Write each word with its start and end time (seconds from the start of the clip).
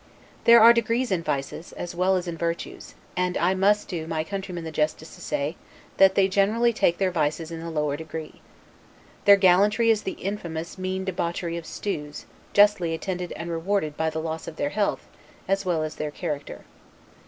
There 0.45 0.59
are 0.59 0.73
degrees 0.73 1.11
in 1.11 1.21
vices, 1.21 1.73
as 1.73 1.93
well 1.93 2.15
as 2.15 2.27
in 2.27 2.35
virtues; 2.35 2.95
and 3.15 3.37
I 3.37 3.53
must 3.53 3.87
do 3.87 4.07
my 4.07 4.23
countrymen 4.23 4.63
the 4.63 4.71
justice 4.71 5.13
to 5.13 5.21
say, 5.21 5.57
that 5.97 6.15
they 6.15 6.27
generally 6.27 6.73
take 6.73 6.97
their 6.97 7.11
vices 7.11 7.51
in 7.51 7.59
the 7.59 7.69
lower 7.69 7.95
degree. 7.97 8.41
Their 9.25 9.35
gallantry 9.35 9.91
is 9.91 10.01
the 10.01 10.13
infamous 10.13 10.79
mean 10.79 11.05
debauchery 11.05 11.55
of 11.55 11.67
stews, 11.67 12.25
justly 12.51 12.95
attended 12.95 13.31
and 13.33 13.51
rewarded 13.51 13.95
by 13.95 14.09
the 14.09 14.17
loss 14.19 14.47
of 14.47 14.55
their 14.55 14.69
health, 14.71 15.05
as 15.47 15.67
well 15.67 15.83
as 15.83 15.93
their 15.97 16.09
character. 16.09 16.65